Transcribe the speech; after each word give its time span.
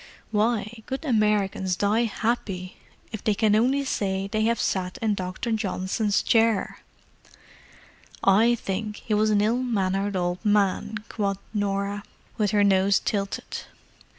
"Why, 0.31 0.81
good 0.87 1.05
Americans 1.05 1.75
die 1.75 2.05
happy 2.05 2.77
if 3.11 3.23
they 3.23 3.35
can 3.35 3.55
only 3.55 3.85
say 3.85 4.25
they 4.27 4.45
have 4.45 4.59
sat 4.59 4.97
in 4.99 5.13
Dr. 5.13 5.51
Johnson's 5.51 6.23
chair!" 6.23 6.79
"I 8.23 8.55
think 8.55 8.95
he 9.05 9.13
was 9.13 9.29
an 9.29 9.41
ill 9.41 9.61
mannered 9.61 10.15
old 10.15 10.43
man!" 10.43 11.03
quoth 11.07 11.37
Norah, 11.53 12.01
with 12.35 12.49
her 12.49 12.63
nose 12.63 12.97
tilted. 12.97 13.65